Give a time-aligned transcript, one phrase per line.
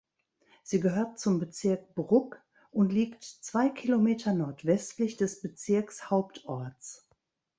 [0.63, 2.37] Sie gehört zum Bezirk Brugg
[2.71, 7.07] und liegt zwei Kilometer nordwestlich des Bezirkshauptorts.